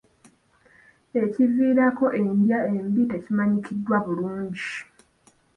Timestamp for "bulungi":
4.05-4.69